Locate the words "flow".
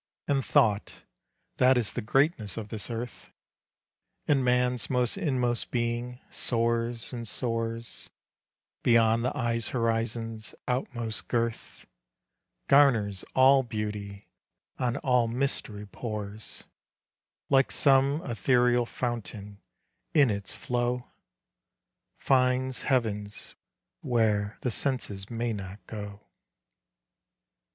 20.55-21.11